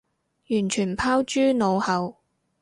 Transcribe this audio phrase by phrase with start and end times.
[0.49, 2.15] 完全拋諸腦後